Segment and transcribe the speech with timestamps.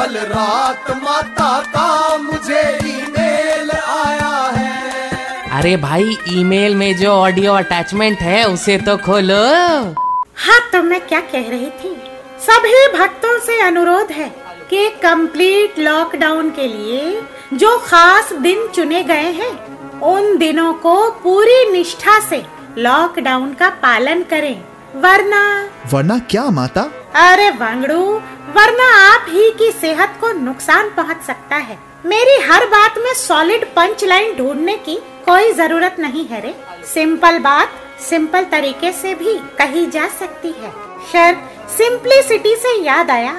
[0.00, 8.20] कल रात माता का मुझे ईमेल आया है। अरे भाई ईमेल में जो ऑडियो अटैचमेंट
[8.20, 9.42] है उसे तो खोलो।
[10.36, 11.90] हाँ तो मैं क्या कह रही थी?
[12.40, 14.28] सभी भक्तों से अनुरोध है
[14.70, 17.20] कि कंप्लीट लॉकडाउन के लिए
[17.54, 19.52] जो खास दिन चुने गए हैं
[20.12, 22.42] उन दिनों को पूरी निष्ठा से
[22.78, 24.54] लॉकडाउन का पालन करें।
[24.96, 25.44] वरना
[25.92, 26.90] वरना क्या माता?
[27.14, 28.02] अरे वांगड़ू,
[28.54, 33.64] वरना आप ही की सेहत को नुकसान पहुँच सकता है। मेरी हर बात में सॉलिड
[33.66, 34.94] पंच लाइन ढूँढने की
[35.26, 36.54] कोई ज़रूरत नहीं है रे।
[36.86, 40.70] सिंपल बात सिंपल तरीके से भी कही जा सकती है।
[41.10, 41.34] खैर
[41.68, 43.32] सिंपलिसिटी से याद आया।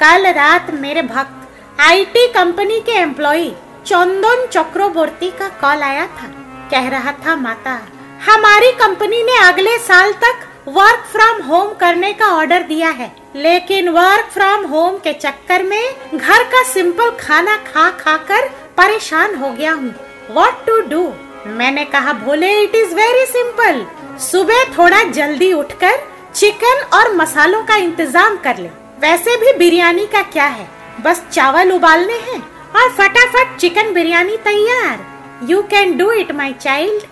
[0.00, 3.48] कल रात मेरे भक्त आईटी कंपनी के एम्प्लॉय
[3.86, 6.32] चंदन चक्रवर्ती का कॉल आया था।
[6.70, 7.80] कह रहा था, माता,
[8.26, 13.88] हमारी कंपनी ने अगले साल तक वर्क फ्रॉम होम करने का ऑर्डर दिया है। लेकिन
[13.88, 15.82] वर्क फ्रॉम होम के चक्कर में
[16.14, 19.94] घर का सिंपल खाना खा खा कर परेशान हो गया हूँ।
[20.30, 21.02] वॉट टू डू
[21.48, 23.84] मैंने कहा, Bhole it is very simple
[24.22, 25.98] सुबह थोड़ा जल्दी उठकर
[26.34, 28.68] चिकन और मसालों का इंतज़ाम कर ले।
[29.00, 30.68] वैसे भी बिरयानी का क्या है?
[31.00, 32.40] बस चावल उबालने हैं
[32.72, 35.06] और फटाफट चिकन बिरयानी तैयार।
[35.50, 37.02] You can do it my child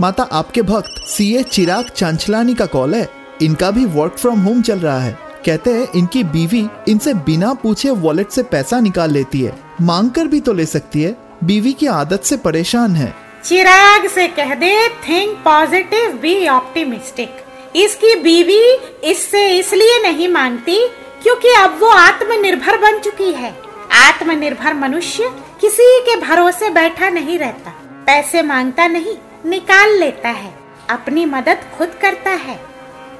[0.00, 3.08] माता आपके भक्त, सीए चिराग चांचलानी का कॉल है।
[3.42, 7.90] इनका भी वर्क फ्रॉम होम चल रहा है। कहते हैं इनकी बीवी इनसे बिना पूछे
[7.90, 11.86] वॉलेट से पैसा निकाल लेती है। मांग कर भी तो ले सकती है। बीवी की
[11.86, 17.44] आदत से परेशान है। चिराग से कह दे थिंक पॉजिटिव बी ऑप्टिमिस्टिक
[17.76, 18.62] इसकी बीवी
[19.10, 20.78] इससे इसलिए नहीं मांगती
[21.22, 23.54] क्योंकि अब वो आत्मनिर्भर बन चुकी है।
[23.92, 27.70] आत्मनिर्भर मनुष्य किसी के भरोसे बैठा नहीं रहता।
[28.06, 29.16] पैसे माँगता नहीं
[29.46, 30.52] निकाल लेता है,
[30.90, 32.56] अपनी मदद खुद करता है।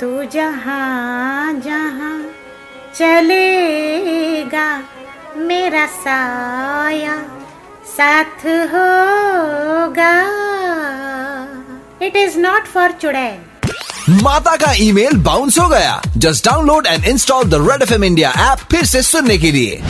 [0.01, 2.21] तू जहाँ जहाँ
[2.95, 4.69] चलेगा
[5.39, 7.17] मेरा साया,
[7.89, 10.13] साथ होगा।
[12.07, 13.39] इट इज़ नॉट फॉर चुड़ैल
[14.23, 18.31] माता का ईमेल बाउंस हो गया। Just download and install the Red F M India
[18.53, 19.83] app फिर से सुनने के लिए।